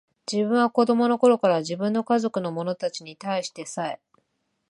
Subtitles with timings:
[0.25, 3.99] 自分は子供の頃から、自分の家族の者たちに対してさえ、